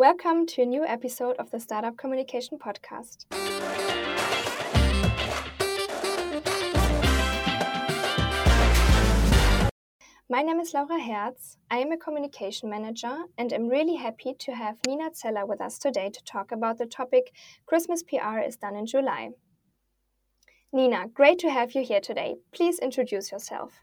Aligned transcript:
Welcome 0.00 0.46
to 0.46 0.62
a 0.62 0.64
new 0.64 0.82
episode 0.82 1.36
of 1.36 1.50
the 1.50 1.60
Startup 1.60 1.94
Communication 1.94 2.58
Podcast. 2.58 3.26
My 10.30 10.40
name 10.40 10.58
is 10.58 10.72
Laura 10.72 10.98
Herz. 10.98 11.58
I 11.70 11.80
am 11.80 11.92
a 11.92 11.98
communication 11.98 12.70
manager 12.70 13.24
and 13.36 13.52
I'm 13.52 13.68
really 13.68 13.96
happy 13.96 14.34
to 14.38 14.52
have 14.54 14.78
Nina 14.86 15.10
Zeller 15.14 15.44
with 15.44 15.60
us 15.60 15.78
today 15.78 16.08
to 16.08 16.24
talk 16.24 16.50
about 16.50 16.78
the 16.78 16.86
topic 16.86 17.34
Christmas 17.66 18.02
PR 18.02 18.38
is 18.38 18.56
done 18.56 18.76
in 18.76 18.86
July. 18.86 19.32
Nina, 20.72 21.08
great 21.08 21.38
to 21.40 21.50
have 21.50 21.72
you 21.72 21.84
here 21.84 22.00
today. 22.00 22.36
Please 22.52 22.78
introduce 22.78 23.30
yourself. 23.30 23.82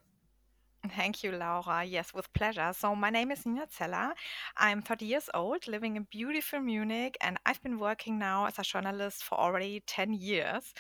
Thank 0.96 1.24
you, 1.24 1.32
Laura. 1.32 1.84
Yes, 1.84 2.14
with 2.14 2.32
pleasure. 2.34 2.72
So, 2.74 2.96
my 2.96 3.10
name 3.10 3.32
is 3.32 3.46
Nina 3.46 3.68
Zeller. 3.72 4.14
I'm 4.58 4.82
30 4.82 5.06
years 5.06 5.30
old, 5.34 5.68
living 5.68 5.96
in 5.96 6.08
beautiful 6.10 6.60
Munich, 6.60 7.18
and 7.22 7.38
I've 7.46 7.62
been 7.64 7.80
working 7.80 8.18
now 8.20 8.46
as 8.46 8.60
a 8.60 8.64
journalist 8.64 9.24
for 9.24 9.36
already 9.40 9.82
10 9.88 10.14
years. 10.14 10.74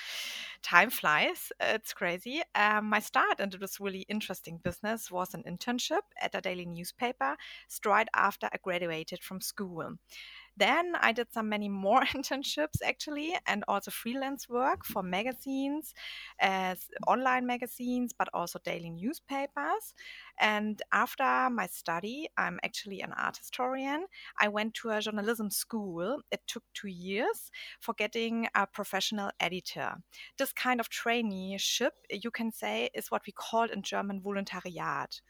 Time 0.61 0.89
flies, 0.89 1.51
it's 1.59 1.93
crazy. 1.93 2.41
Um, 2.55 2.85
my 2.89 2.99
start 2.99 3.39
into 3.39 3.57
this 3.57 3.79
really 3.79 4.05
interesting 4.09 4.59
business 4.63 5.11
was 5.11 5.33
an 5.33 5.43
internship 5.43 6.01
at 6.21 6.35
a 6.35 6.41
daily 6.41 6.65
newspaper 6.65 7.35
straight 7.67 8.07
after 8.15 8.47
I 8.51 8.57
graduated 8.61 9.21
from 9.23 9.41
school. 9.41 9.97
Then 10.57 10.93
I 10.99 11.11
did 11.11 11.31
some 11.31 11.49
many 11.49 11.69
more 11.69 12.01
internships 12.15 12.81
actually, 12.83 13.37
and 13.45 13.63
also 13.67 13.91
freelance 13.91 14.49
work 14.49 14.85
for 14.85 15.03
magazines, 15.03 15.93
as 16.39 16.87
online 17.07 17.45
magazines, 17.45 18.11
but 18.17 18.27
also 18.33 18.59
daily 18.65 18.89
newspapers. 18.89 19.93
And 20.39 20.81
after 20.91 21.49
my 21.49 21.67
study, 21.67 22.27
I'm 22.37 22.59
actually 22.63 23.01
an 23.01 23.13
art 23.13 23.37
historian. 23.37 24.05
I 24.39 24.47
went 24.47 24.73
to 24.75 24.89
a 24.89 25.01
journalism 25.01 25.49
school. 25.51 26.21
It 26.31 26.41
took 26.47 26.63
two 26.73 26.89
years 26.89 27.51
for 27.79 27.93
getting 27.93 28.47
a 28.55 28.67
professional 28.67 29.31
editor. 29.39 29.95
This 30.37 30.53
kind 30.53 30.79
of 30.79 30.89
traineeship, 30.89 31.91
you 32.11 32.31
can 32.31 32.51
say, 32.51 32.89
is 32.93 33.11
what 33.11 33.23
we 33.27 33.33
call 33.33 33.65
in 33.65 33.81
German 33.81 34.21
Volontariat. 34.21 35.21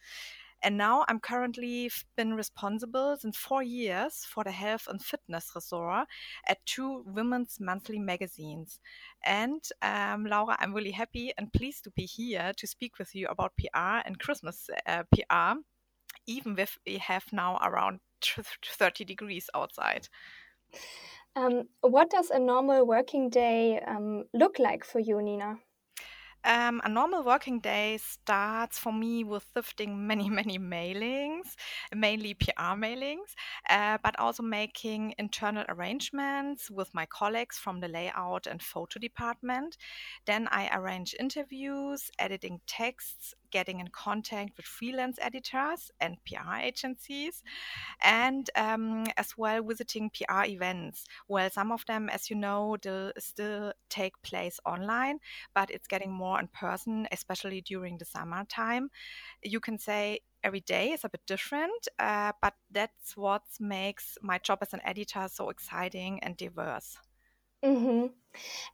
And 0.64 0.78
now 0.78 1.06
I'm 1.08 1.20
currently 1.20 1.92
been 2.16 2.34
responsible 2.34 3.16
since 3.18 3.38
four 3.38 3.64
years 3.64 4.26
for 4.26 4.44
the 4.44 4.52
health 4.52 4.88
and 4.88 5.02
fitness 5.02 5.52
resort 5.54 6.08
at 6.48 6.66
two 6.66 7.04
women's 7.06 7.60
monthly 7.60 8.00
magazines. 8.00 8.80
And 9.24 9.62
um, 9.82 10.26
Laura, 10.26 10.58
I'm 10.60 10.74
really 10.74 10.92
happy 10.92 11.32
and 11.38 11.54
pleased 11.54 11.84
to 11.84 11.92
be 11.92 12.06
here 12.06 12.52
to 12.58 12.68
speak 12.68 12.98
with 13.00 13.14
you 13.14 13.28
about 13.28 13.54
PR 13.58 14.02
and 14.06 14.20
Christmas 14.20 14.70
uh, 14.86 15.04
PR, 15.14 15.60
even 16.26 16.58
if 16.58 16.78
we 16.86 16.98
have 16.98 17.26
now 17.32 17.58
around 17.62 18.00
30 18.22 19.06
degrees 19.06 19.50
outside. 19.54 20.08
Um, 21.36 21.70
what 21.82 22.10
does 22.10 22.32
a 22.32 22.40
normal 22.40 22.86
working 22.88 23.30
day 23.30 23.80
um, 23.86 24.24
look 24.34 24.58
like 24.58 24.84
for 24.84 25.00
you, 25.00 25.22
Nina? 25.22 25.60
Um, 26.44 26.80
a 26.86 26.90
normal 26.90 27.24
working 27.24 27.60
day 27.60 27.98
starts 27.98 28.80
for 28.80 28.94
me 28.94 29.24
with 29.26 29.46
sifting 29.54 30.08
many, 30.08 30.30
many 30.30 30.58
mailings, 30.58 31.56
mainly 31.94 32.34
PR 32.36 32.76
mailings, 32.76 33.36
uh, 33.70 33.98
but 34.02 34.18
also 34.18 34.44
making 34.44 35.14
internal 35.18 35.66
arrangements 35.68 36.72
with 36.72 36.94
my 36.94 37.06
colleagues 37.08 37.58
from 37.58 37.82
the 37.82 37.88
layout 37.90 38.48
and 38.48 38.62
photo 38.64 39.00
department. 39.00 39.78
Then 40.26 40.48
I 40.52 40.70
arrange 40.74 41.16
interviews, 41.20 42.10
editing 42.18 42.62
texts, 42.66 43.34
getting 43.52 43.80
in 43.80 43.88
contact 43.90 44.58
with 44.58 44.66
freelance 44.66 45.18
editors 45.22 45.92
and 46.00 46.18
PR 46.26 46.58
agencies, 46.62 47.44
and 48.02 48.50
um, 48.56 49.06
as 49.18 49.38
well 49.38 49.64
visiting 49.64 50.10
PR 50.10 50.46
events. 50.46 51.06
Well, 51.28 51.50
some 51.50 51.72
of 51.72 51.86
them, 51.86 52.10
as 52.10 52.30
you 52.30 52.36
know, 52.36 52.78
still 53.18 53.74
take 53.90 54.22
place 54.24 54.60
online, 54.66 55.20
but 55.54 55.72
it's 55.72 55.88
getting 55.88 56.12
more 56.12 56.40
in 56.40 56.48
person, 56.48 57.08
especially 57.12 57.62
during 57.62 57.98
the 57.98 58.06
summertime. 58.06 58.90
You 59.44 59.60
can 59.60 59.78
say 59.80 60.20
every 60.44 60.62
day 60.62 60.92
is 60.92 61.04
a 61.04 61.10
bit 61.10 61.22
different, 61.28 61.88
uh, 62.00 62.34
but 62.42 62.54
that's 62.72 63.18
what 63.18 63.44
makes 63.60 64.18
my 64.22 64.38
job 64.38 64.60
as 64.62 64.74
an 64.74 64.82
editor 64.86 65.28
so 65.32 65.50
exciting 65.50 66.20
and 66.24 66.38
diverse. 66.38 66.98
Mm-hmm. 67.64 68.08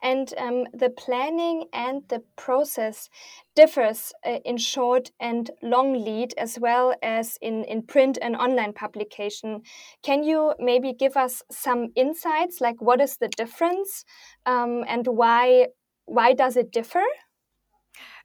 And 0.01 0.33
um, 0.37 0.65
the 0.73 0.89
planning 0.89 1.65
and 1.71 2.03
the 2.09 2.21
process 2.35 3.09
differs 3.55 4.11
uh, 4.25 4.39
in 4.43 4.57
short 4.57 5.11
and 5.21 5.49
long 5.61 5.93
lead 5.93 6.33
as 6.37 6.59
well 6.59 6.93
as 7.01 7.37
in, 7.41 7.63
in 7.63 7.83
print 7.83 8.17
and 8.21 8.35
online 8.35 8.73
publication. 8.73 9.61
Can 10.03 10.23
you 10.23 10.53
maybe 10.59 10.91
give 10.91 11.15
us 11.15 11.43
some 11.49 11.93
insights, 11.95 12.59
like 12.59 12.81
what 12.81 12.99
is 12.99 13.17
the 13.17 13.29
difference 13.29 14.03
um, 14.45 14.83
and 14.87 15.07
why 15.07 15.67
why 16.05 16.33
does 16.33 16.57
it 16.57 16.69
differ? 16.71 17.03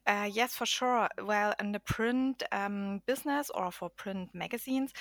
Uh, 0.05 0.29
yes, 0.31 0.53
for 0.53 0.65
sure. 0.65 1.07
Well, 1.23 1.53
in 1.59 1.71
the 1.71 1.79
print 1.79 2.41
um, 2.51 3.01
business 3.05 3.51
or 3.53 3.71
for 3.71 3.89
print 3.89 4.29
magazines, 4.33 4.91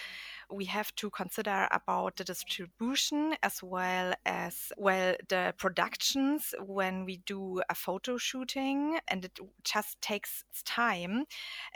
we 0.50 0.64
have 0.66 0.94
to 0.96 1.10
consider 1.10 1.68
about 1.70 2.16
the 2.16 2.24
distribution 2.24 3.34
as 3.42 3.62
well 3.62 4.14
as 4.24 4.72
well 4.76 5.14
the 5.28 5.54
productions 5.58 6.54
when 6.64 7.04
we 7.04 7.18
do 7.18 7.62
a 7.68 7.74
photo 7.74 8.16
shooting, 8.16 8.98
and 9.08 9.24
it 9.24 9.38
just 9.64 10.00
takes 10.00 10.44
time. 10.64 11.24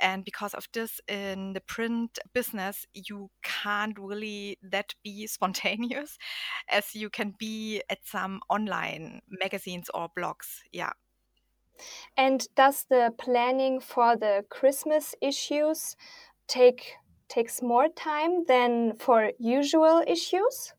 And 0.01 0.25
because 0.25 0.55
of 0.55 0.69
this, 0.73 1.01
in 1.09 1.53
the 1.53 1.61
print 1.61 2.19
business, 2.33 2.87
you 2.95 3.31
can't 3.43 3.99
really 3.99 4.59
that 4.63 4.95
be 5.03 5.27
spontaneous 5.37 6.19
as 6.69 6.95
you 6.95 7.11
can 7.11 7.35
be 7.39 7.83
at 7.91 7.99
some 8.05 8.41
online 8.49 9.21
magazines 9.29 9.91
or 9.95 10.09
blogs. 10.17 10.61
Yeah. 10.73 10.93
And 12.17 12.47
does 12.55 12.85
the 12.85 13.13
planning 13.17 13.81
for 13.81 14.17
the 14.17 14.45
Christmas 14.49 15.15
issues 15.21 15.97
take 16.47 16.97
takes 17.33 17.63
more 17.63 17.89
time 17.89 18.45
than 18.45 18.97
for 18.99 19.33
usual 19.39 20.05
issues? 20.07 20.75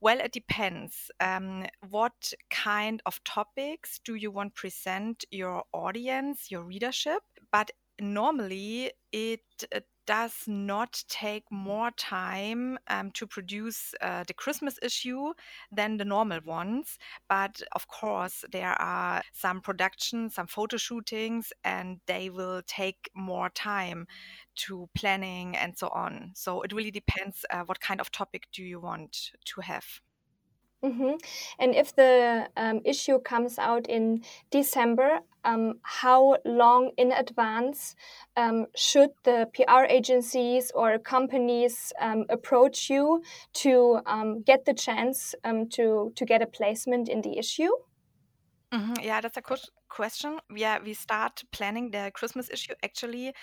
Well, 0.00 0.20
it 0.20 0.32
depends. 0.32 1.10
Um, 1.20 1.66
what 1.88 2.32
kind 2.50 3.00
of 3.06 3.22
topics 3.24 3.98
do 4.04 4.14
you 4.14 4.30
want 4.30 4.54
to 4.54 4.60
present 4.60 5.24
your 5.30 5.64
audience, 5.72 6.50
your 6.50 6.62
readership? 6.62 7.22
But 7.50 7.70
normally, 8.00 8.92
it 9.12 9.40
uh, 9.74 9.80
does 10.06 10.44
not 10.46 11.02
take 11.08 11.44
more 11.50 11.90
time 11.92 12.78
um, 12.88 13.10
to 13.12 13.26
produce 13.26 13.94
uh, 14.00 14.24
the 14.26 14.34
Christmas 14.34 14.78
issue 14.82 15.32
than 15.72 15.96
the 15.96 16.04
normal 16.04 16.40
ones. 16.44 16.98
But 17.28 17.60
of 17.72 17.88
course, 17.88 18.44
there 18.52 18.80
are 18.80 19.22
some 19.32 19.60
productions, 19.60 20.34
some 20.34 20.46
photo 20.46 20.76
shootings, 20.76 21.52
and 21.64 22.00
they 22.06 22.30
will 22.30 22.62
take 22.66 23.10
more 23.14 23.50
time 23.50 24.06
to 24.56 24.88
planning 24.94 25.56
and 25.56 25.76
so 25.76 25.88
on. 25.88 26.32
So 26.34 26.62
it 26.62 26.72
really 26.72 26.90
depends 26.90 27.44
uh, 27.50 27.62
what 27.62 27.80
kind 27.80 28.00
of 28.00 28.10
topic 28.10 28.48
do 28.52 28.62
you 28.62 28.80
want 28.80 29.32
to 29.46 29.60
have. 29.60 30.00
Mm-hmm. 30.84 31.14
And 31.58 31.74
if 31.74 31.96
the 31.96 32.48
um, 32.56 32.80
issue 32.84 33.18
comes 33.18 33.58
out 33.58 33.86
in 33.88 34.22
December, 34.50 35.20
um, 35.44 35.74
how 35.82 36.36
long 36.44 36.90
in 36.96 37.12
advance 37.12 37.96
um, 38.36 38.66
should 38.76 39.10
the 39.24 39.48
PR 39.54 39.84
agencies 39.88 40.70
or 40.74 40.98
companies 40.98 41.92
um, 42.00 42.24
approach 42.28 42.90
you 42.90 43.22
to 43.54 44.00
um, 44.06 44.42
get 44.42 44.64
the 44.64 44.74
chance 44.74 45.34
um, 45.44 45.68
to 45.70 46.12
to 46.14 46.24
get 46.24 46.42
a 46.42 46.46
placement 46.46 47.08
in 47.08 47.22
the 47.22 47.38
issue? 47.38 47.70
Mm-hmm. 48.72 48.94
Yeah, 49.02 49.20
that's 49.20 49.36
a 49.36 49.40
good 49.40 49.60
question. 49.88 50.38
Yeah, 50.54 50.78
we 50.84 50.94
start 50.94 51.42
planning 51.52 51.90
the 51.90 52.10
Christmas 52.14 52.50
issue 52.50 52.74
actually 52.82 53.34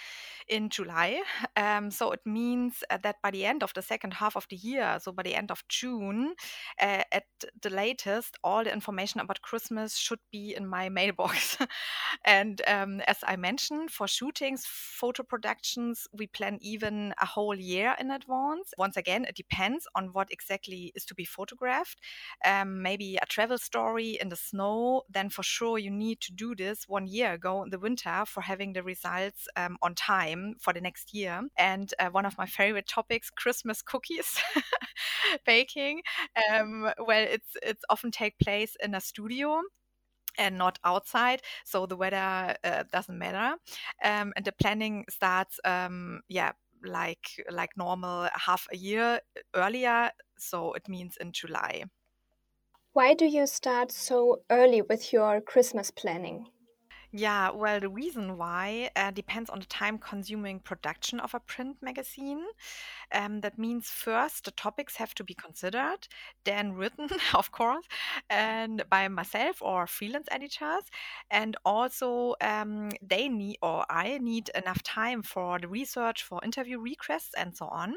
in 0.48 0.70
July. 0.70 1.22
Um, 1.56 1.92
so 1.92 2.12
it 2.12 2.22
means 2.26 2.84
uh, 2.90 2.98
that 3.04 3.18
by 3.24 3.32
the 3.32 3.46
end 3.46 3.64
of 3.64 3.74
the 3.74 3.82
second 3.82 4.14
half 4.14 4.36
of 4.36 4.48
the 4.50 4.56
year, 4.56 4.98
so 5.02 5.12
by 5.12 5.24
the 5.24 5.36
end 5.36 5.52
of 5.52 5.64
June, 5.70 6.36
uh, 6.82 7.04
at 7.12 7.26
the 7.62 7.70
latest, 7.70 8.38
all 8.44 8.64
the 8.64 8.74
information 8.74 9.20
about 9.20 9.42
Christmas 9.42 9.96
should 9.96 10.20
be 10.32 10.56
in 10.56 10.68
my 10.68 10.90
mailbox. 10.90 11.58
and 12.26 12.62
um, 12.68 13.02
as 13.02 13.18
I 13.24 13.36
mentioned, 13.36 13.92
for 13.92 14.08
shootings, 14.08 14.66
photo 14.68 15.24
productions, 15.24 16.08
we 16.14 16.28
plan 16.28 16.58
even 16.62 17.14
a 17.22 17.26
whole 17.26 17.56
year 17.56 17.96
in 18.00 18.12
advance. 18.12 18.74
Once 18.78 18.98
again, 18.98 19.26
it 19.26 19.36
depends 19.36 19.88
on 19.96 20.08
what 20.14 20.32
exactly 20.32 20.92
is 20.96 21.06
to 21.06 21.16
be 21.16 21.26
photographed. 21.26 22.00
Um, 22.46 22.82
maybe 22.82 23.18
a 23.22 23.26
travel 23.26 23.58
story 23.58 24.18
in 24.22 24.30
the 24.30 24.36
snow, 24.36 25.04
then 25.10 25.30
for 25.30 25.44
sure 25.44 25.78
you 25.78 25.92
need 25.92 26.20
to 26.22 26.33
do 26.36 26.56
this 26.56 26.88
one 26.88 27.08
year 27.08 27.34
ago 27.34 27.64
in 27.64 27.70
the 27.70 27.80
winter 27.80 28.24
for 28.28 28.42
having 28.42 28.74
the 28.74 28.84
results 28.84 29.48
um, 29.56 29.78
on 29.82 29.96
time 29.96 30.56
for 30.60 30.74
the 30.74 30.82
next 30.82 31.14
year. 31.14 31.42
And 31.58 31.94
uh, 32.00 32.10
one 32.10 32.26
of 32.26 32.38
my 32.38 32.46
favorite 32.46 32.88
topics, 32.88 33.30
Christmas 33.30 33.82
cookies 33.82 34.42
baking. 35.46 36.02
Um, 36.52 36.92
well, 37.00 37.26
it's 37.30 37.56
it's 37.62 37.84
often 37.90 38.12
take 38.12 38.38
place 38.40 38.76
in 38.84 38.96
a 38.96 39.02
studio 39.02 39.62
and 40.38 40.58
not 40.58 40.80
outside 40.84 41.42
so 41.64 41.86
the 41.86 41.96
weather 41.96 42.56
uh, 42.64 42.84
doesn't 42.92 43.20
matter 43.20 43.56
um, 44.04 44.34
and 44.36 44.46
the 44.46 44.52
planning 44.52 45.06
starts 45.10 45.60
um, 45.64 46.22
yeah 46.28 46.52
like 46.86 47.28
like 47.52 47.70
normal 47.78 48.28
half 48.36 48.68
a 48.72 48.76
year 48.76 49.20
earlier. 49.56 50.12
So 50.38 50.74
it 50.74 50.90
means 50.90 51.16
in 51.18 51.32
July. 51.32 51.86
Why 52.94 53.14
do 53.14 53.26
you 53.26 53.46
start 53.46 53.92
so 53.92 54.42
early 54.50 54.82
with 54.82 55.12
your 55.12 55.42
Christmas 55.42 55.92
planning? 55.92 56.48
Yeah, 57.16 57.52
well, 57.52 57.80
the 57.80 57.90
reason 57.90 58.38
why 58.38 58.90
uh, 58.96 59.12
depends 59.12 59.48
on 59.52 59.60
the 59.60 59.68
time 59.68 60.00
consuming 60.00 60.60
production 60.60 61.20
of 61.20 61.36
a 61.36 61.40
print 61.40 61.78
magazine. 61.80 62.44
Um, 63.12 63.42
that 63.42 63.60
means 63.60 63.90
first 63.90 64.46
the 64.46 64.52
topics 64.52 64.96
have 64.98 65.14
to 65.16 65.24
be 65.24 65.36
considered, 65.36 66.08
then 66.46 66.74
written, 66.74 67.10
of 67.36 67.52
course, 67.52 67.86
and 68.30 68.84
by 68.90 69.08
myself 69.10 69.62
or 69.62 69.88
freelance 69.88 70.28
editors. 70.32 70.86
And 71.32 71.56
also, 71.66 72.36
um, 72.42 72.90
they 73.02 73.30
need 73.30 73.58
or 73.62 73.86
I 73.90 74.18
need 74.20 74.50
enough 74.56 74.82
time 74.84 75.24
for 75.24 75.60
the 75.60 75.68
research, 75.68 76.24
for 76.24 76.40
interview 76.44 76.80
requests, 76.80 77.34
and 77.38 77.56
so 77.56 77.68
on. 77.68 77.96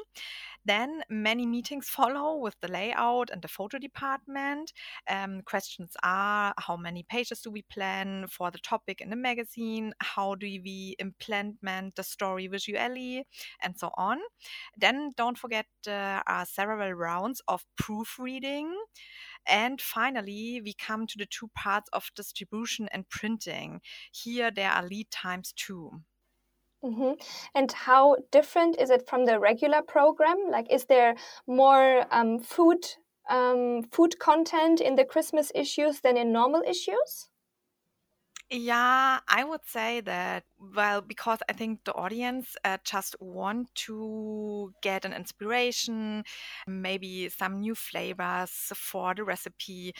Then 0.64 1.02
many 1.08 1.46
meetings 1.46 1.88
follow 1.90 2.36
with 2.36 2.56
the 2.60 2.68
layout 2.68 3.30
and 3.30 3.40
the 3.42 3.48
photo 3.48 3.78
department. 3.78 4.72
Um, 5.08 5.42
questions 5.42 5.96
are 6.02 6.52
how 6.58 6.76
many 6.76 7.02
pages 7.04 7.40
do 7.40 7.50
we 7.50 7.62
plan 7.62 8.26
for 8.28 8.50
the 8.50 8.58
topic 8.58 9.00
in 9.06 9.10
the 9.10 9.16
magazine? 9.16 9.92
How 10.00 10.34
do 10.34 10.46
we 10.46 10.96
implement 10.98 11.94
the 11.94 12.02
story 12.02 12.48
visually? 12.48 13.24
And 13.62 13.78
so 13.78 13.90
on. 13.96 14.18
Then 14.76 15.12
don't 15.16 15.38
forget 15.38 15.66
there 15.84 16.22
are 16.26 16.44
several 16.44 16.92
rounds 16.92 17.40
of 17.46 17.64
proofreading. 17.78 18.74
And 19.46 19.80
finally, 19.80 20.60
we 20.64 20.74
come 20.74 21.06
to 21.06 21.18
the 21.18 21.26
two 21.26 21.48
parts 21.54 21.88
of 21.92 22.10
distribution 22.16 22.88
and 22.92 23.08
printing. 23.08 23.80
Here 24.10 24.50
there 24.50 24.70
are 24.70 24.86
lead 24.86 25.10
times 25.10 25.52
too. 25.52 26.02
Mm-hmm. 26.84 27.12
And 27.54 27.72
how 27.72 28.16
different 28.32 28.78
is 28.78 28.90
it 28.90 29.08
from 29.08 29.24
the 29.24 29.38
regular 29.38 29.82
program? 29.82 30.36
Like, 30.50 30.66
is 30.70 30.84
there 30.86 31.14
more 31.46 32.06
um, 32.10 32.40
food 32.40 32.84
um, 33.28 33.82
food 33.90 34.18
content 34.20 34.80
in 34.80 34.94
the 34.94 35.04
Christmas 35.04 35.50
issues 35.54 36.00
than 36.00 36.16
in 36.16 36.32
normal 36.32 36.62
issues? 36.66 37.28
Yeah, 38.48 39.18
I 39.26 39.42
would 39.42 39.62
say 39.66 40.00
that, 40.02 40.44
well, 40.60 41.00
because 41.00 41.40
I 41.48 41.52
think 41.52 41.82
the 41.84 41.92
audience 41.94 42.54
uh, 42.64 42.78
just 42.84 43.16
want 43.18 43.74
to 43.86 44.72
get 44.82 45.04
an 45.04 45.12
inspiration, 45.12 46.22
maybe 46.68 47.28
some 47.28 47.58
new 47.58 47.74
flavors 47.74 48.52
for 48.76 49.16
the 49.16 49.24
recipe, 49.24 49.94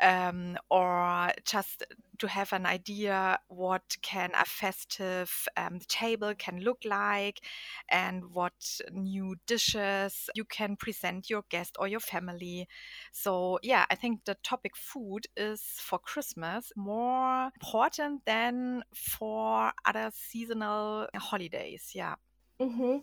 um, 0.00 0.56
or 0.70 1.30
just 1.44 1.84
to 2.18 2.28
have 2.28 2.52
an 2.52 2.64
idea 2.66 3.38
what 3.48 3.96
can 4.02 4.30
a 4.40 4.44
festive 4.44 5.48
um, 5.56 5.78
table 5.88 6.32
can 6.38 6.60
look 6.60 6.78
like 6.84 7.40
and 7.88 8.24
what 8.32 8.52
new 8.92 9.34
dishes 9.46 10.28
you 10.34 10.44
can 10.44 10.76
present 10.76 11.28
your 11.28 11.42
guest 11.50 11.76
or 11.78 11.88
your 11.88 12.00
family. 12.00 12.68
So 13.12 13.58
yeah 13.62 13.84
i 13.90 13.94
think 13.94 14.24
the 14.24 14.36
topic 14.42 14.76
food 14.76 15.26
is 15.36 15.60
for 15.80 15.98
christmas 15.98 16.72
more 16.76 17.50
important 17.60 18.24
than 18.26 18.82
for 18.94 19.72
other 19.84 20.10
seasonal 20.14 21.06
holidays 21.16 21.90
yeah 21.94 22.14
Mm-hmm. 22.60 22.98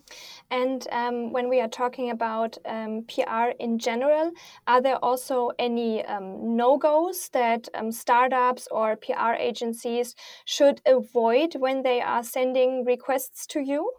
And 0.50 0.88
um, 0.90 1.30
when 1.30 1.48
we 1.50 1.60
are 1.60 1.68
talking 1.68 2.10
about 2.10 2.56
um, 2.64 3.04
PR 3.06 3.50
in 3.60 3.78
general, 3.78 4.32
are 4.66 4.80
there 4.80 4.96
also 4.96 5.50
any 5.58 6.02
um, 6.06 6.56
no 6.56 6.78
goes 6.78 7.28
that 7.30 7.68
um, 7.74 7.92
startups 7.92 8.66
or 8.70 8.96
PR 8.96 9.34
agencies 9.38 10.14
should 10.46 10.80
avoid 10.86 11.54
when 11.56 11.82
they 11.82 12.00
are 12.00 12.24
sending 12.24 12.84
requests 12.86 13.46
to 13.48 13.60
you? 13.60 13.92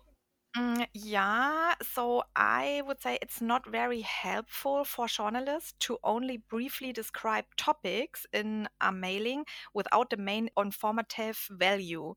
Mm, 0.55 0.85
yeah, 0.94 1.73
so 1.81 2.23
I 2.35 2.83
would 2.85 3.01
say 3.01 3.17
it's 3.23 3.41
not 3.41 3.65
very 3.67 4.01
helpful 4.01 4.83
for 4.85 5.07
journalists 5.07 5.73
to 5.79 5.97
only 6.03 6.38
briefly 6.38 6.94
describe 6.94 7.45
topics 7.57 8.27
in 8.31 8.69
a 8.79 8.91
mailing 8.91 9.45
without 9.73 10.11
the 10.11 10.17
main 10.17 10.50
informative 10.55 11.39
value 11.50 12.13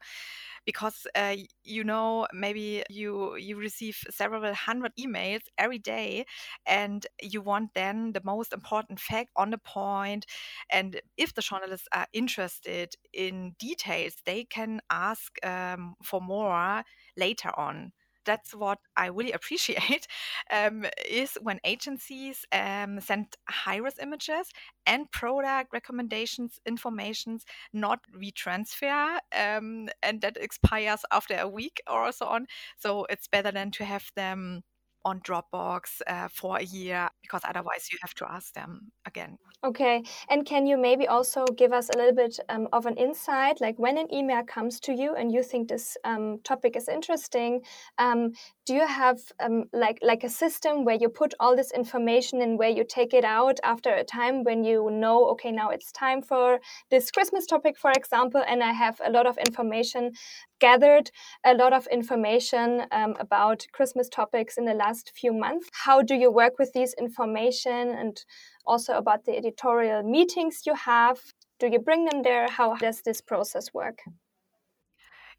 because 0.66 1.06
uh, 1.14 1.36
you 1.64 1.84
know 1.84 2.26
maybe 2.34 2.84
you 2.90 3.36
you 3.36 3.56
receive 3.56 3.98
several 4.10 4.54
hundred 4.54 4.92
emails 5.00 5.42
every 5.58 5.78
day 5.78 6.26
and 6.66 7.06
you 7.22 7.40
want 7.42 7.70
then 7.74 8.12
the 8.12 8.22
most 8.24 8.52
important 8.52 9.00
fact 9.00 9.30
on 9.36 9.50
the 9.50 9.58
point 9.58 10.26
and 10.70 11.00
if 11.16 11.34
the 11.34 11.42
journalists 11.42 11.88
are 11.92 12.06
interested 12.12 12.94
in 13.12 13.54
details 13.58 14.16
they 14.26 14.44
can 14.44 14.80
ask 14.90 15.34
um, 15.46 15.94
for 16.02 16.20
more 16.20 16.82
later 17.16 17.50
on 17.58 17.92
that's 18.26 18.54
what 18.54 18.78
I 18.96 19.06
really 19.06 19.32
appreciate 19.38 20.06
um, 20.52 20.84
is 21.08 21.38
when 21.42 21.60
agencies 21.64 22.44
um, 22.52 23.00
send 23.00 23.36
high-res 23.48 23.98
images 24.00 24.50
and 24.86 25.10
product 25.10 25.72
recommendations, 25.72 26.60
informations, 26.66 27.44
not 27.72 28.00
WeTransfer, 28.16 29.18
um, 29.34 29.88
and 30.02 30.20
that 30.20 30.36
expires 30.36 31.00
after 31.10 31.36
a 31.38 31.48
week 31.48 31.80
or 31.90 32.12
so 32.12 32.26
on. 32.26 32.46
So 32.78 33.06
it's 33.08 33.28
better 33.28 33.50
than 33.52 33.70
to 33.72 33.84
have 33.84 34.10
them 34.16 34.62
on 35.06 35.20
Dropbox 35.20 36.02
uh, 36.08 36.28
for 36.28 36.58
a 36.58 36.64
year 36.64 37.08
because 37.22 37.42
otherwise 37.48 37.88
you 37.92 37.98
have 38.02 38.14
to 38.14 38.26
ask 38.28 38.52
them 38.54 38.90
again. 39.06 39.38
Okay. 39.64 40.02
And 40.28 40.44
can 40.44 40.66
you 40.66 40.76
maybe 40.76 41.06
also 41.06 41.44
give 41.44 41.72
us 41.72 41.88
a 41.90 41.96
little 41.96 42.14
bit 42.14 42.38
um, 42.48 42.68
of 42.72 42.86
an 42.86 42.96
insight? 42.96 43.60
Like 43.60 43.78
when 43.78 43.98
an 43.98 44.12
email 44.12 44.42
comes 44.42 44.80
to 44.80 44.92
you 44.92 45.14
and 45.14 45.32
you 45.32 45.42
think 45.42 45.68
this 45.68 45.96
um, 46.04 46.40
topic 46.42 46.76
is 46.76 46.88
interesting, 46.88 47.62
um, 47.98 48.32
do 48.66 48.74
you 48.74 48.86
have 48.86 49.20
um, 49.38 49.64
like 49.72 49.98
like 50.02 50.24
a 50.24 50.28
system 50.28 50.84
where 50.84 50.96
you 50.96 51.08
put 51.08 51.32
all 51.38 51.54
this 51.54 51.70
information 51.70 52.42
and 52.42 52.58
where 52.58 52.68
you 52.68 52.84
take 52.84 53.14
it 53.14 53.24
out 53.24 53.60
after 53.62 53.94
a 53.94 54.02
time 54.02 54.42
when 54.42 54.64
you 54.64 54.90
know, 54.90 55.28
okay, 55.30 55.52
now 55.52 55.70
it's 55.70 55.92
time 55.92 56.20
for 56.20 56.58
this 56.90 57.12
Christmas 57.12 57.46
topic, 57.46 57.78
for 57.78 57.92
example, 57.92 58.42
and 58.46 58.64
I 58.64 58.72
have 58.72 59.00
a 59.04 59.10
lot 59.10 59.26
of 59.26 59.38
information 59.38 60.12
gathered, 60.58 61.12
a 61.44 61.54
lot 61.54 61.72
of 61.72 61.86
information 61.92 62.82
um, 62.90 63.14
about 63.20 63.64
Christmas 63.72 64.08
topics 64.08 64.58
in 64.58 64.64
the 64.64 64.74
last 64.74 65.12
few 65.14 65.32
months. 65.32 65.68
How 65.72 66.02
do 66.02 66.16
you 66.16 66.32
work 66.32 66.58
with 66.58 66.72
these 66.72 66.92
information 66.94 67.90
and 67.90 68.20
also 68.66 68.94
about 68.94 69.24
the 69.26 69.36
editorial 69.36 70.02
meetings 70.02 70.62
you 70.66 70.74
have? 70.74 71.20
Do 71.60 71.68
you 71.68 71.78
bring 71.78 72.04
them 72.04 72.22
there? 72.22 72.48
How 72.48 72.74
does 72.74 73.02
this 73.02 73.20
process 73.20 73.72
work? 73.72 74.00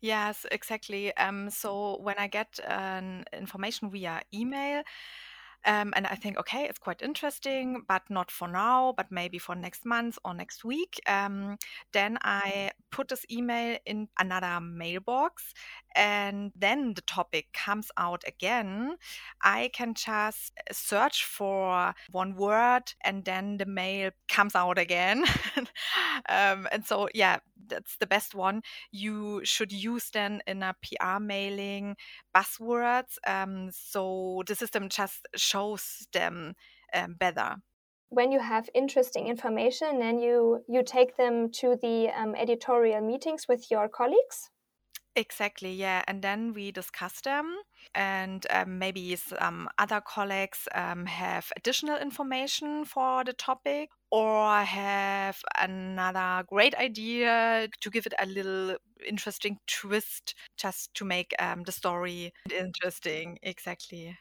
Yes, 0.02 0.46
exactly. 0.52 1.16
Um, 1.18 1.50
so 1.50 1.98
when 2.02 2.18
I 2.20 2.28
get 2.28 2.60
an 2.68 3.26
information 3.34 3.90
via 3.90 4.22
email, 4.34 4.84
um, 5.68 5.94
and 5.98 6.08
I 6.08 6.16
think, 6.16 6.38
okay, 6.40 6.64
it's 6.64 6.80
quite 6.80 7.02
interesting, 7.02 7.84
but 7.90 8.04
not 8.10 8.32
for 8.32 8.48
now, 8.48 8.94
but 8.96 9.12
maybe 9.12 9.38
for 9.38 9.54
next 9.54 9.86
month 9.86 10.18
or 10.24 10.34
next 10.34 10.64
week. 10.64 11.02
Um, 11.08 11.58
then 11.92 12.18
I 12.22 12.72
put 12.90 13.10
this 13.10 13.26
email 13.30 13.78
in 13.86 14.08
another 14.18 14.62
mailbox 14.62 15.54
and 15.94 16.54
then 16.56 16.94
the 16.94 17.02
topic 17.02 17.48
comes 17.54 17.92
out 17.98 18.24
again. 18.26 18.96
I 19.44 19.70
can 19.74 19.94
just 19.94 20.54
search 20.72 21.26
for 21.26 21.94
one 22.12 22.36
word 22.36 22.94
and 23.04 23.26
then 23.26 23.58
the 23.58 23.66
mail 23.66 24.12
comes 24.30 24.56
out 24.56 24.78
again. 24.78 25.26
um, 26.30 26.68
and 26.72 26.86
so, 26.86 27.10
yeah, 27.14 27.40
that's 27.68 27.98
the 27.98 28.08
best 28.08 28.34
one. 28.36 28.62
You 28.92 29.42
should 29.44 29.74
use 29.74 30.10
then 30.12 30.42
in 30.48 30.64
a 30.64 30.76
PR 30.82 31.20
mailing 31.20 31.98
buzzwords. 32.34 33.18
Um, 33.26 33.70
so 33.74 34.44
the 34.48 34.56
system 34.56 34.88
just 34.88 35.28
shows 35.36 35.57
them 36.14 36.56
um, 36.94 37.14
better 37.16 37.58
when 38.10 38.34
you 38.34 38.40
have 38.42 38.70
interesting 38.74 39.28
information 39.28 40.02
and 40.02 40.22
you 40.22 40.62
you 40.68 40.84
take 40.84 41.16
them 41.16 41.50
to 41.50 41.78
the 41.78 42.10
um, 42.10 42.36
editorial 42.36 43.00
meetings 43.00 43.48
with 43.48 43.72
your 43.72 43.88
colleagues 43.88 44.50
Exactly, 45.16 45.74
yeah. 45.74 46.04
And 46.08 46.22
then 46.22 46.54
we 46.54 46.72
discuss 46.72 47.22
them, 47.22 47.58
and 47.96 48.46
um, 48.52 48.78
maybe 48.78 49.16
some 49.16 49.68
other 49.80 50.00
colleagues 50.00 50.68
um, 50.76 51.08
have 51.08 51.52
additional 51.58 51.98
information 51.98 52.86
for 52.86 53.24
the 53.24 53.34
topic 53.34 53.90
or 54.12 54.62
have 54.64 55.42
another 55.58 56.46
great 56.48 56.76
idea 56.76 57.68
to 57.82 57.90
give 57.90 58.06
it 58.06 58.14
a 58.20 58.28
little 58.28 58.78
interesting 59.06 59.60
twist 59.66 60.36
just 60.56 60.94
to 60.94 61.04
make 61.04 61.34
um, 61.40 61.64
the 61.64 61.72
story 61.72 62.32
interesting. 62.52 63.40
Exactly. 63.42 64.16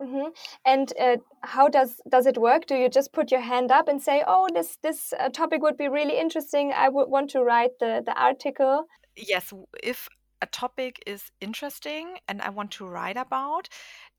Mm-hmm. 0.00 0.28
And 0.66 0.92
uh, 1.00 1.16
how 1.42 1.68
does 1.68 2.00
does 2.08 2.26
it 2.26 2.36
work? 2.36 2.66
Do 2.66 2.74
you 2.76 2.88
just 2.88 3.12
put 3.12 3.30
your 3.30 3.40
hand 3.40 3.70
up 3.70 3.88
and 3.88 4.02
say, 4.02 4.22
"Oh, 4.26 4.46
this 4.52 4.76
this 4.82 5.14
uh, 5.18 5.30
topic 5.30 5.62
would 5.62 5.78
be 5.78 5.88
really 5.88 6.18
interesting. 6.18 6.72
I 6.72 6.88
would 6.90 7.08
want 7.08 7.30
to 7.30 7.42
write 7.42 7.78
the 7.80 8.02
the 8.04 8.12
article." 8.12 8.84
Yes, 9.16 9.54
if 9.82 10.08
a 10.42 10.46
topic 10.46 11.02
is 11.06 11.30
interesting 11.40 12.18
and 12.28 12.42
I 12.42 12.50
want 12.50 12.72
to 12.72 12.86
write 12.86 13.16
about, 13.16 13.68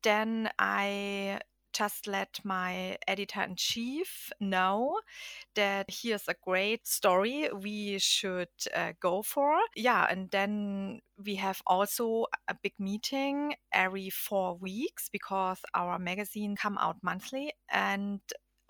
then 0.02 0.50
I 0.58 1.40
just 1.78 2.06
let 2.06 2.40
my 2.44 2.98
editor 3.06 3.42
in 3.42 3.54
chief 3.56 4.30
know 4.40 4.98
that 5.54 5.86
here's 5.88 6.28
a 6.28 6.34
great 6.44 6.86
story 6.86 7.48
we 7.52 7.98
should 7.98 8.48
uh, 8.74 8.92
go 9.00 9.22
for. 9.22 9.58
Yeah, 9.76 10.06
and 10.10 10.30
then 10.30 11.00
we 11.24 11.36
have 11.36 11.62
also 11.66 12.26
a 12.48 12.54
big 12.62 12.74
meeting 12.78 13.54
every 13.72 14.10
four 14.10 14.56
weeks 14.56 15.08
because 15.10 15.60
our 15.74 15.98
magazine 15.98 16.56
come 16.56 16.78
out 16.78 16.96
monthly 17.02 17.52
and 17.70 18.20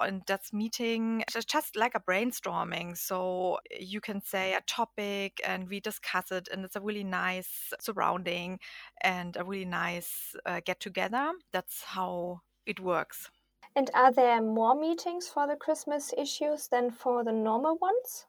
and 0.01 0.23
that's 0.27 0.53
meeting 0.53 1.25
just 1.49 1.75
like 1.77 1.95
a 1.95 2.01
brainstorming 2.01 2.97
so 2.97 3.59
you 3.81 4.01
can 4.01 4.21
say 4.23 4.55
a 4.55 4.61
topic 4.67 5.41
and 5.45 5.69
we 5.69 5.81
discuss 5.81 6.31
it 6.31 6.49
and 6.53 6.65
it's 6.65 6.77
a 6.77 6.81
really 6.81 7.03
nice 7.05 7.73
surrounding 7.81 8.61
and 9.03 9.37
a 9.37 9.45
really 9.45 9.65
nice 9.65 10.37
uh, 10.47 10.61
get 10.65 10.79
together 10.81 11.33
that's 11.53 11.83
how 11.83 12.41
it 12.69 12.81
works 12.81 13.31
and 13.75 13.91
are 13.95 14.13
there 14.13 14.41
more 14.43 14.79
meetings 14.79 15.29
for 15.29 15.47
the 15.47 15.57
christmas 15.57 16.13
issues 16.17 16.69
than 16.69 16.91
for 16.91 17.25
the 17.25 17.33
normal 17.33 17.77
ones 17.79 18.27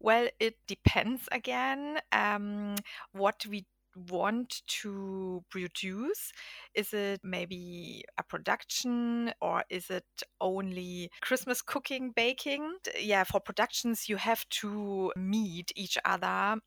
well, 0.00 0.28
it 0.40 0.56
depends 0.66 1.28
again 1.32 1.98
um, 2.12 2.76
what 3.12 3.46
we 3.46 3.66
want 3.96 4.62
to 4.66 5.44
produce? 5.50 6.32
Is 6.74 6.92
it 6.92 7.20
maybe 7.22 8.04
a 8.18 8.22
production 8.22 9.32
or 9.40 9.64
is 9.70 9.90
it 9.90 10.04
only 10.40 11.10
Christmas 11.20 11.62
cooking, 11.62 12.10
baking? 12.14 12.76
Yeah, 12.98 13.24
for 13.24 13.40
productions, 13.40 14.08
you 14.08 14.16
have 14.16 14.48
to 14.60 15.12
meet 15.16 15.72
each 15.76 15.96
other 16.04 16.60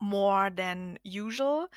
more 0.00 0.50
than 0.50 0.98
usual. 1.02 1.68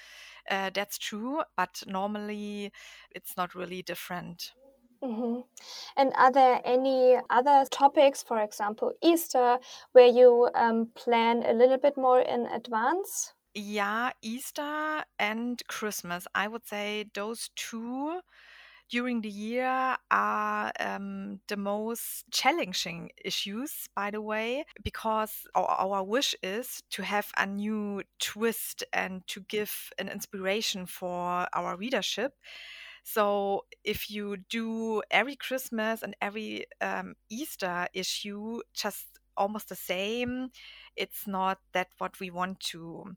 Uh, 0.50 0.70
that's 0.74 0.98
true, 0.98 1.44
but 1.56 1.84
normally 1.88 2.72
it's 3.12 3.38
not 3.38 3.56
really 3.56 3.82
different. 3.82 4.54
Mm-hmm. 5.04 5.42
And 5.96 6.14
are 6.16 6.32
there 6.32 6.62
any 6.66 7.18
other 7.30 7.66
topics, 7.70 8.24
for 8.24 8.42
example, 8.42 8.94
Easter, 9.02 9.60
where 9.92 10.08
you 10.08 10.50
um, 10.56 10.88
plan 10.96 11.44
a 11.44 11.54
little 11.54 11.78
bit 11.78 11.98
more 11.98 12.20
in 12.22 12.48
advance? 12.48 13.34
Yeah, 13.54 14.12
Easter 14.22 15.04
and 15.20 15.62
Christmas. 15.68 16.28
I 16.36 16.48
would 16.48 16.68
say 16.68 17.10
those 17.14 17.50
two 17.56 18.22
during 18.90 19.22
the 19.22 19.30
year 19.30 19.98
are 20.12 20.72
um, 20.80 21.40
the 21.48 21.58
most 21.58 22.26
challenging 22.32 23.12
issues, 23.24 23.88
by 23.96 24.12
the 24.12 24.22
way, 24.22 24.66
because 24.84 25.46
our, 25.56 25.66
our, 25.66 26.04
wish 26.04 26.36
is 26.42 26.82
to 26.92 27.04
have 27.04 27.32
a 27.38 27.46
new 27.46 28.02
twist 28.20 28.84
and 28.94 29.26
to 29.28 29.42
give 29.42 29.92
an 29.98 30.08
inspiration 30.08 30.86
for 30.86 31.48
our 31.54 31.76
readership. 31.76 32.34
So 33.04 33.66
if 33.84 34.10
you 34.10 34.38
do 34.50 35.02
every 35.12 35.36
Christmas 35.36 36.02
and 36.04 36.16
every 36.22 36.66
um, 36.82 37.16
Easter 37.30 37.88
issue 37.94 38.62
just 38.74 39.06
almost 39.38 39.70
the 39.70 39.76
same, 39.76 40.50
it's 40.96 41.28
not 41.28 41.60
that 41.74 41.88
what 42.00 42.20
we 42.20 42.30
want 42.30 42.60
to. 42.72 43.16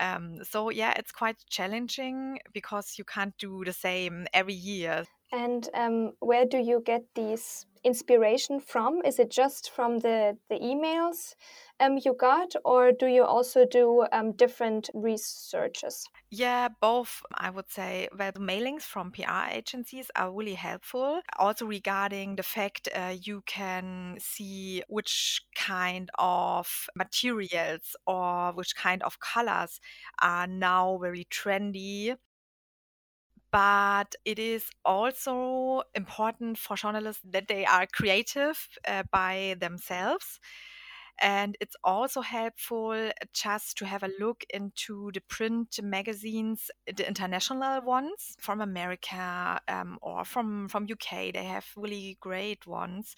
Um, 0.00 0.44
so 0.44 0.70
yeah, 0.70 0.92
it's 0.96 1.12
quite 1.12 1.36
challenging 1.48 2.38
because 2.52 2.94
you 2.98 3.04
can't 3.04 3.36
do 3.38 3.64
the 3.64 3.72
same 3.72 4.26
every 4.32 4.54
year. 4.54 5.04
And 5.32 5.68
um, 5.74 6.12
where 6.20 6.44
do 6.46 6.58
you 6.58 6.80
get 6.80 7.04
these 7.14 7.66
inspiration 7.84 8.58
from? 8.60 9.02
Is 9.04 9.18
it 9.20 9.30
just 9.30 9.70
from 9.70 9.98
the 10.00 10.38
the 10.48 10.58
emails 10.58 11.34
um, 11.78 11.98
you 12.04 12.14
got, 12.14 12.54
or 12.64 12.90
do 12.92 13.06
you 13.06 13.24
also 13.24 13.64
do 13.66 14.06
um, 14.12 14.32
different 14.32 14.90
researches? 14.94 16.08
Yeah, 16.30 16.68
both. 16.80 17.22
I 17.34 17.50
would 17.50 17.70
say 17.70 18.08
well, 18.16 18.32
the 18.32 18.40
mailings 18.40 18.82
from 18.82 19.12
PR 19.12 19.48
agencies 19.50 20.10
are 20.16 20.32
really 20.32 20.54
helpful. 20.54 21.20
Also, 21.38 21.66
regarding 21.66 22.36
the 22.36 22.42
fact 22.42 22.88
uh, 22.94 23.14
you 23.22 23.42
can 23.46 24.16
see 24.20 24.82
which 24.88 25.42
kind 25.54 26.10
of 26.18 26.88
materials 26.96 27.94
or 28.06 28.52
which 28.52 28.74
kind 28.74 29.02
of 29.04 29.20
colors 29.20 29.80
are 30.20 30.46
now 30.48 30.98
very 30.98 31.24
trendy 31.26 32.16
but 33.50 34.14
it 34.24 34.38
is 34.38 34.70
also 34.84 35.82
important 35.94 36.58
for 36.58 36.76
journalists 36.76 37.22
that 37.24 37.48
they 37.48 37.64
are 37.64 37.86
creative 37.86 38.68
uh, 38.86 39.02
by 39.10 39.56
themselves 39.60 40.40
and 41.18 41.56
it's 41.60 41.76
also 41.82 42.20
helpful 42.20 43.10
just 43.32 43.78
to 43.78 43.86
have 43.86 44.02
a 44.02 44.10
look 44.20 44.44
into 44.50 45.10
the 45.12 45.20
print 45.20 45.80
magazines, 45.82 46.70
the 46.86 47.06
international 47.08 47.80
ones 47.80 48.36
from 48.38 48.60
America 48.60 49.60
um, 49.66 49.98
or 50.02 50.24
from, 50.24 50.68
from 50.68 50.86
UK. 50.90 51.32
They 51.32 51.44
have 51.44 51.66
really 51.74 52.18
great 52.20 52.66
ones. 52.66 53.16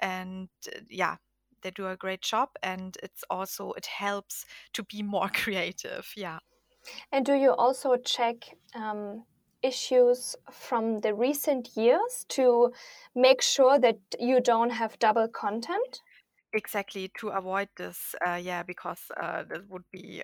And 0.00 0.50
uh, 0.66 0.80
yeah, 0.90 1.16
they 1.62 1.70
do 1.70 1.88
a 1.88 1.96
great 1.96 2.20
job. 2.20 2.50
And 2.62 2.98
it's 3.02 3.24
also, 3.30 3.72
it 3.72 3.86
helps 3.86 4.44
to 4.74 4.82
be 4.82 5.02
more 5.02 5.28
creative. 5.32 6.12
Yeah. 6.16 6.40
And 7.10 7.24
do 7.24 7.32
you 7.32 7.52
also 7.52 7.96
check 7.96 8.56
um, 8.74 9.24
issues 9.62 10.36
from 10.50 11.00
the 11.00 11.14
recent 11.14 11.76
years 11.76 12.24
to 12.30 12.72
make 13.14 13.42
sure 13.42 13.78
that 13.78 13.98
you 14.18 14.40
don't 14.40 14.70
have 14.70 14.98
double 14.98 15.28
content? 15.28 16.02
Exactly, 16.52 17.10
to 17.18 17.28
avoid 17.28 17.68
this, 17.76 18.14
uh, 18.26 18.34
yeah, 18.34 18.62
because 18.62 19.00
uh, 19.20 19.44
this 19.48 19.60
would 19.68 19.84
be 19.92 20.22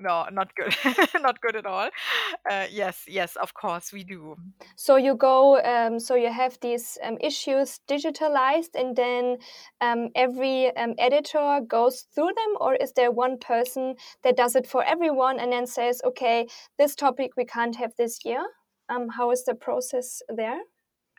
no, 0.00 0.26
not 0.32 0.54
good, 0.54 0.74
not 1.20 1.40
good 1.40 1.56
at 1.56 1.66
all. 1.66 1.90
Uh, 2.50 2.66
yes, 2.70 3.04
yes, 3.06 3.36
of 3.36 3.52
course 3.54 3.92
we 3.92 4.02
do. 4.02 4.36
So 4.74 4.96
you 4.96 5.14
go, 5.14 5.60
um, 5.62 6.00
so 6.00 6.14
you 6.14 6.32
have 6.32 6.58
these 6.60 6.98
um, 7.04 7.18
issues 7.20 7.80
digitalized, 7.86 8.74
and 8.74 8.96
then 8.96 9.38
um, 9.80 10.08
every 10.14 10.74
um, 10.76 10.94
editor 10.98 11.60
goes 11.68 12.06
through 12.14 12.32
them, 12.34 12.56
or 12.60 12.74
is 12.76 12.92
there 12.92 13.10
one 13.10 13.38
person 13.38 13.94
that 14.22 14.36
does 14.36 14.56
it 14.56 14.66
for 14.66 14.82
everyone 14.84 15.38
and 15.38 15.52
then 15.52 15.66
says, 15.66 16.00
okay, 16.04 16.48
this 16.78 16.94
topic 16.94 17.32
we 17.36 17.44
can't 17.44 17.76
have 17.76 17.94
this 17.96 18.24
year? 18.24 18.46
Um, 18.90 19.10
how 19.10 19.30
is 19.30 19.44
the 19.44 19.54
process 19.54 20.22
there? 20.28 20.62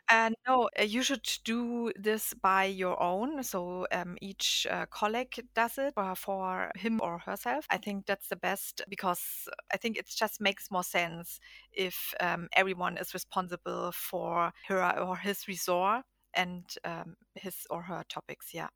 Uh, 0.08 0.30
no, 0.46 0.68
uh, 0.78 0.82
you 0.82 1.02
should 1.02 1.26
do 1.44 1.90
this 1.96 2.34
by 2.34 2.64
your 2.64 3.00
own. 3.02 3.42
So 3.42 3.86
um, 3.92 4.18
each 4.20 4.66
uh, 4.68 4.84
colleague 4.86 5.46
does 5.54 5.78
it 5.78 5.94
for, 5.94 6.14
for 6.16 6.70
him 6.76 7.00
or 7.02 7.18
herself. 7.18 7.66
I 7.70 7.78
think 7.78 8.06
that's 8.06 8.28
the 8.28 8.36
best 8.36 8.82
because 8.88 9.48
I 9.72 9.76
think 9.78 9.96
it 9.96 10.06
just 10.06 10.40
makes 10.40 10.70
more 10.70 10.82
sense 10.82 11.40
if 11.70 12.14
um, 12.20 12.48
everyone 12.52 12.98
is 12.98 13.14
responsible 13.14 13.92
for 13.92 14.52
her 14.68 14.98
or 14.98 15.16
his 15.16 15.48
resort 15.48 16.04
and 16.34 16.64
um, 16.84 17.14
his 17.34 17.66
or 17.70 17.82
her 17.82 18.04
topics. 18.08 18.52
Yeah. 18.52 18.68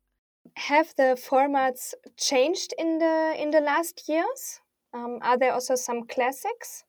Have 0.57 0.93
the 0.97 1.15
formats 1.17 1.93
changed 2.17 2.73
in 2.77 2.97
the 2.99 3.33
in 3.37 3.51
the 3.51 3.61
last 3.61 4.09
years? 4.09 4.59
Um, 4.91 5.19
are 5.21 5.37
there 5.37 5.53
also 5.53 5.75
some 5.75 6.05
classics? 6.05 6.83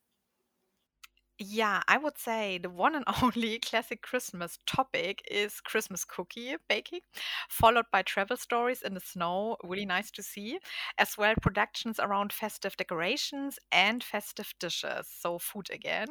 Yeah, 1.40 1.82
I 1.86 1.98
would 1.98 2.18
say 2.18 2.58
the 2.58 2.68
one 2.70 2.96
and 2.96 3.04
only 3.22 3.60
classic 3.60 4.02
Christmas 4.02 4.58
topic 4.66 5.22
is 5.30 5.60
Christmas 5.60 6.04
cookie 6.04 6.56
baking, 6.68 7.00
followed 7.48 7.84
by 7.92 8.02
travel 8.02 8.36
stories 8.36 8.82
in 8.82 8.94
the 8.94 9.00
snow. 9.00 9.56
Really 9.62 9.86
nice 9.86 10.10
to 10.12 10.22
see. 10.22 10.58
As 10.98 11.16
well, 11.16 11.34
productions 11.40 12.00
around 12.00 12.32
festive 12.32 12.76
decorations 12.76 13.56
and 13.70 14.02
festive 14.02 14.52
dishes. 14.58 15.06
So, 15.08 15.38
food 15.38 15.68
again. 15.72 16.08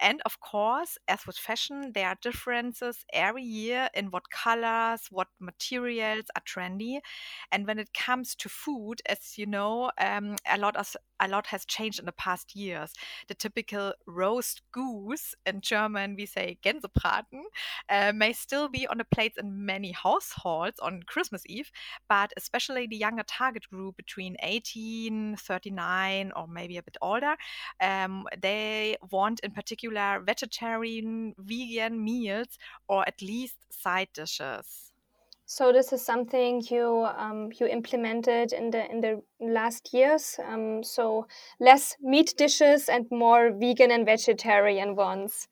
And 0.00 0.20
of 0.24 0.40
course, 0.40 0.98
as 1.08 1.26
with 1.26 1.36
fashion, 1.36 1.92
there 1.94 2.08
are 2.08 2.18
differences 2.20 3.04
every 3.12 3.42
year 3.42 3.88
in 3.94 4.10
what 4.10 4.30
colors, 4.30 5.06
what 5.10 5.28
materials 5.40 6.24
are 6.34 6.42
trendy. 6.42 7.00
And 7.52 7.66
when 7.66 7.78
it 7.78 7.92
comes 7.94 8.34
to 8.36 8.48
food, 8.48 9.00
as 9.06 9.36
you 9.38 9.46
know, 9.46 9.90
um, 9.98 10.36
a 10.46 10.58
lot 10.58 10.76
of 10.76 10.96
a 11.20 11.28
lot 11.28 11.46
has 11.48 11.64
changed 11.64 11.98
in 11.98 12.06
the 12.06 12.12
past 12.12 12.54
years. 12.54 12.92
The 13.28 13.34
typical 13.34 13.94
roast 14.06 14.62
goose, 14.72 15.34
in 15.44 15.60
German 15.60 16.16
we 16.16 16.26
say 16.26 16.58
Gänsebraten, 16.62 17.42
uh, 17.88 18.12
may 18.14 18.32
still 18.32 18.68
be 18.68 18.86
on 18.86 18.98
the 18.98 19.04
plates 19.04 19.38
in 19.38 19.64
many 19.64 19.92
households 19.92 20.78
on 20.80 21.02
Christmas 21.06 21.42
Eve, 21.46 21.70
but 22.08 22.32
especially 22.36 22.86
the 22.86 22.96
younger 22.96 23.24
target 23.26 23.68
group 23.68 23.96
between 23.96 24.36
18, 24.42 25.36
39, 25.36 26.32
or 26.36 26.46
maybe 26.46 26.76
a 26.76 26.82
bit 26.82 26.96
older, 27.00 27.36
um, 27.80 28.26
they 28.40 28.96
want 29.10 29.40
in 29.40 29.50
particular 29.50 30.22
vegetarian, 30.24 31.34
vegan 31.38 32.02
meals 32.02 32.58
or 32.88 33.06
at 33.06 33.22
least 33.22 33.56
side 33.70 34.08
dishes. 34.14 34.92
So 35.48 35.72
this 35.72 35.92
is 35.92 36.04
something 36.04 36.60
you 36.68 37.06
um, 37.16 37.50
you 37.60 37.66
implemented 37.66 38.52
in 38.52 38.70
the 38.72 38.90
in 38.90 39.00
the 39.00 39.22
last 39.40 39.94
years. 39.94 40.40
Um, 40.44 40.82
so 40.82 41.28
less 41.60 41.96
meat 42.02 42.34
dishes 42.36 42.88
and 42.88 43.06
more 43.12 43.52
vegan 43.52 43.92
and 43.92 44.04
vegetarian 44.04 44.96
ones. 44.96 45.46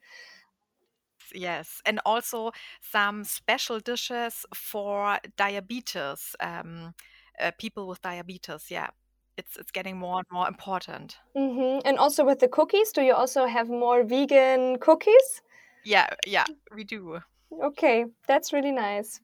Yes, 1.32 1.80
and 1.86 2.00
also 2.04 2.50
some 2.80 3.22
special 3.22 3.78
dishes 3.78 4.44
for 4.52 5.18
diabetes. 5.36 6.34
Um, 6.40 6.94
uh, 7.40 7.52
people 7.58 7.86
with 7.86 8.02
diabetes. 8.02 8.70
Yeah, 8.70 8.88
it's 9.36 9.56
it's 9.56 9.70
getting 9.70 9.96
more 9.96 10.18
and 10.18 10.26
more 10.30 10.48
important. 10.48 11.20
Mm 11.34 11.56
-hmm. 11.56 11.80
And 11.84 11.98
also 11.98 12.24
with 12.24 12.38
the 12.38 12.48
cookies, 12.48 12.92
do 12.92 13.00
you 13.00 13.14
also 13.14 13.46
have 13.46 13.70
more 13.70 14.04
vegan 14.04 14.78
cookies? 14.78 15.42
Yeah, 15.84 16.06
yeah, 16.26 16.46
we 16.74 16.84
do. 16.84 17.20
Okay, 17.62 18.06
that's 18.26 18.52
really 18.52 18.72
nice. 18.72 19.20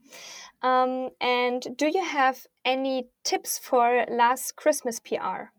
Um, 0.62 1.10
and 1.20 1.66
do 1.76 1.87
you 1.87 2.04
have 2.04 2.46
any 2.64 3.08
tips 3.25 3.58
for 3.58 4.04
last 4.08 4.56
Christmas 4.56 5.00
PR? 5.00 5.52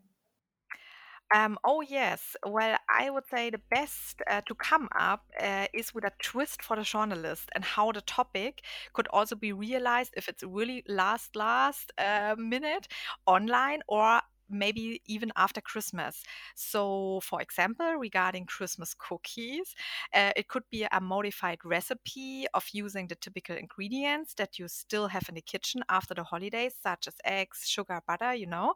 Um, 1.34 1.58
oh, 1.64 1.80
yes. 1.80 2.36
Well, 2.46 2.76
I 2.90 3.08
would 3.08 3.26
say 3.26 3.48
the 3.48 3.60
best 3.70 4.20
uh, 4.30 4.42
to 4.46 4.54
come 4.54 4.88
up 4.98 5.22
uh, 5.40 5.66
is 5.72 5.94
with 5.94 6.04
a 6.04 6.12
twist 6.22 6.62
for 6.62 6.76
the 6.76 6.82
journalist 6.82 7.48
and 7.54 7.64
how 7.64 7.90
the 7.92 8.02
topic 8.02 8.62
could 8.92 9.08
also 9.08 9.34
be 9.34 9.52
realized 9.52 10.12
if 10.14 10.28
it's 10.28 10.42
really 10.42 10.84
last, 10.86 11.34
last 11.34 11.90
uh, 11.96 12.34
minute 12.36 12.86
online 13.26 13.80
or 13.88 14.20
maybe 14.52 15.02
even 15.06 15.32
after 15.36 15.60
Christmas. 15.60 16.22
So, 16.54 17.20
for 17.22 17.40
example, 17.40 17.94
regarding 17.94 18.46
Christmas 18.46 18.94
cookies, 18.94 19.74
uh, 20.14 20.32
it 20.36 20.48
could 20.48 20.64
be 20.70 20.86
a 20.90 21.00
modified 21.00 21.58
recipe 21.64 22.46
of 22.54 22.66
using 22.72 23.08
the 23.08 23.14
typical 23.16 23.56
ingredients 23.56 24.34
that 24.34 24.58
you 24.58 24.68
still 24.68 25.08
have 25.08 25.28
in 25.28 25.34
the 25.34 25.40
kitchen 25.40 25.82
after 25.88 26.14
the 26.14 26.24
holidays, 26.24 26.74
such 26.80 27.06
as 27.08 27.14
eggs, 27.24 27.64
sugar, 27.66 28.00
butter, 28.06 28.34
you 28.34 28.46
know. 28.46 28.74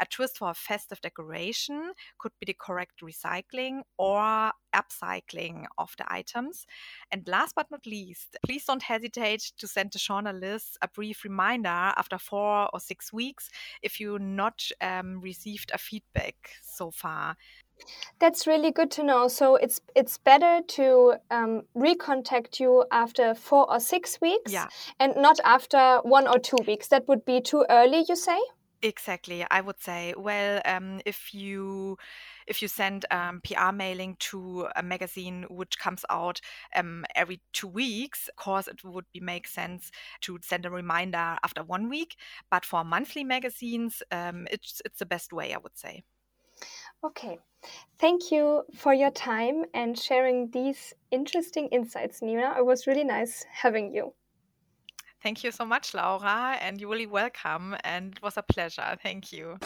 A 0.00 0.06
twist 0.06 0.38
for 0.38 0.50
a 0.50 0.54
festive 0.54 1.00
decoration 1.00 1.92
could 2.18 2.32
be 2.40 2.46
the 2.46 2.54
correct 2.58 3.00
recycling 3.02 3.82
or 3.96 4.52
upcycling 4.78 5.64
of 5.76 5.94
the 5.98 6.10
items. 6.12 6.66
And 7.10 7.26
last 7.26 7.54
but 7.54 7.70
not 7.70 7.86
least, 7.86 8.36
please 8.44 8.64
don't 8.64 8.82
hesitate 8.82 9.52
to 9.58 9.66
send 9.66 9.92
the 9.92 9.98
journalists 9.98 10.76
a 10.82 10.88
brief 10.88 11.24
reminder 11.24 11.68
after 11.68 12.18
four 12.18 12.68
or 12.72 12.80
six 12.80 13.12
weeks 13.12 13.50
if 13.82 14.00
you 14.00 14.18
not 14.18 14.62
um, 14.80 15.20
received 15.20 15.70
a 15.74 15.78
feedback 15.78 16.50
so 16.62 16.90
far. 16.90 17.36
That's 18.18 18.46
really 18.46 18.72
good 18.72 18.90
to 18.92 19.04
know. 19.04 19.28
So 19.28 19.56
it's 19.56 19.80
it's 19.94 20.18
better 20.18 20.60
to 20.66 21.14
um, 21.30 21.62
recontact 21.76 22.58
you 22.58 22.84
after 22.90 23.34
four 23.34 23.70
or 23.70 23.80
six 23.80 24.20
weeks, 24.20 24.52
yeah. 24.52 24.66
and 24.98 25.14
not 25.16 25.38
after 25.44 26.00
one 26.02 26.26
or 26.26 26.38
two 26.38 26.58
weeks. 26.66 26.88
That 26.88 27.06
would 27.06 27.24
be 27.24 27.40
too 27.40 27.64
early, 27.70 28.04
you 28.08 28.16
say? 28.16 28.38
Exactly. 28.82 29.44
I 29.50 29.60
would 29.60 29.80
say, 29.80 30.14
well, 30.16 30.60
um, 30.64 31.00
if 31.04 31.34
you 31.34 31.98
if 32.48 32.62
you 32.62 32.68
send 32.68 33.04
um, 33.10 33.40
PR 33.42 33.72
mailing 33.72 34.16
to 34.20 34.68
a 34.74 34.82
magazine 34.82 35.46
which 35.48 35.78
comes 35.78 36.04
out 36.10 36.40
um, 36.74 37.04
every 37.14 37.40
two 37.52 37.68
weeks, 37.68 38.28
of 38.28 38.36
course, 38.36 38.66
it 38.68 38.82
would 38.84 39.06
be 39.12 39.20
make 39.20 39.46
sense 39.46 39.90
to 40.22 40.38
send 40.42 40.66
a 40.66 40.70
reminder 40.70 41.36
after 41.44 41.62
one 41.62 41.88
week. 41.88 42.16
But 42.50 42.64
for 42.64 42.84
monthly 42.84 43.24
magazines, 43.24 44.02
um, 44.10 44.46
it's 44.50 44.80
it's 44.84 44.98
the 44.98 45.06
best 45.06 45.32
way, 45.32 45.54
I 45.54 45.58
would 45.58 45.76
say. 45.76 46.02
Okay. 47.04 47.38
Thank 47.98 48.30
you 48.30 48.62
for 48.74 48.94
your 48.94 49.10
time 49.10 49.64
and 49.74 49.98
sharing 49.98 50.50
these 50.50 50.94
interesting 51.10 51.68
insights, 51.68 52.22
Nina. 52.22 52.54
It 52.58 52.64
was 52.64 52.86
really 52.86 53.04
nice 53.04 53.44
having 53.52 53.94
you. 53.94 54.14
Thank 55.22 55.42
you 55.42 55.50
so 55.50 55.64
much, 55.64 55.94
Laura, 55.94 56.56
and 56.60 56.80
you're 56.80 56.90
really 56.90 57.06
welcome. 57.06 57.76
And 57.82 58.12
it 58.14 58.22
was 58.22 58.36
a 58.36 58.42
pleasure. 58.42 58.96
Thank 59.02 59.32
you. 59.32 59.58